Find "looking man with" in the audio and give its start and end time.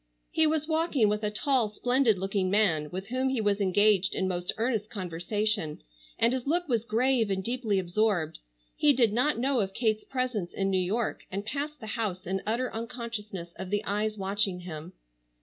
2.17-3.09